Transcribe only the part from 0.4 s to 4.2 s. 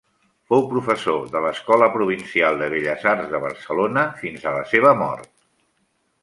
Fou professor de l'Escola Provincial de Belles Arts de Barcelona